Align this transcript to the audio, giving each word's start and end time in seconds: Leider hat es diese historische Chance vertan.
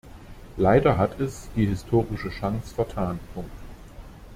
Leider 0.57 0.97
hat 0.97 1.19
es 1.19 1.47
diese 1.55 1.73
historische 1.73 2.29
Chance 2.31 2.73
vertan. 2.73 3.19